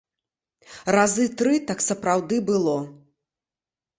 Разы 0.95 1.25
тры 1.41 1.53
так 1.71 1.83
сапраўды 1.89 2.35
было. 2.49 2.75